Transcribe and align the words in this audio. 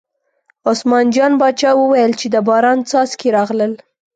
عثمان 0.71 1.05
جان 1.15 1.31
باچا 1.39 1.71
وویل 1.77 2.11
چې 2.19 2.27
د 2.33 2.35
باران 2.47 2.79
څاڅکي 2.89 3.29
راغلل. 3.37 3.71